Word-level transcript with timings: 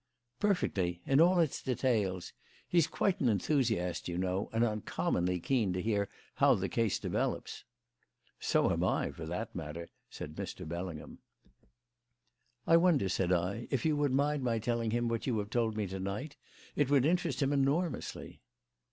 "Perfectly, 0.39 0.99
in 1.05 1.21
all 1.21 1.39
its 1.39 1.61
details. 1.61 2.33
He 2.67 2.79
is 2.79 2.87
quite 2.87 3.19
an 3.21 3.29
enthusiast, 3.29 4.07
you 4.07 4.17
know, 4.17 4.49
and 4.51 4.63
uncommonly 4.63 5.39
keen 5.39 5.73
to 5.73 5.79
hear 5.79 6.09
how 6.33 6.55
the 6.55 6.67
case 6.69 6.97
develops." 6.97 7.65
"So 8.39 8.71
am 8.71 8.83
I, 8.83 9.11
for 9.11 9.27
that 9.27 9.53
matter," 9.55 9.89
said 10.09 10.33
Mr. 10.33 10.67
Bellingham. 10.67 11.19
"I 12.65 12.77
wonder," 12.77 13.09
said 13.09 13.31
I, 13.31 13.67
"if 13.69 13.85
you 13.85 13.95
would 13.95 14.11
mind 14.11 14.41
my 14.41 14.57
telling 14.57 14.89
him 14.89 15.07
what 15.07 15.27
you 15.27 15.37
have 15.37 15.51
told 15.51 15.77
me 15.77 15.85
to 15.89 15.99
night. 15.99 16.35
It 16.75 16.89
would 16.89 17.05
interest 17.05 17.43
him 17.43 17.53
enormously." 17.53 18.41